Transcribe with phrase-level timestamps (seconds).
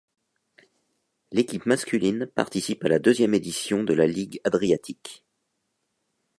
[1.31, 5.27] L'équipe masculine participe à la deuxième édition de la Ligue adriatique.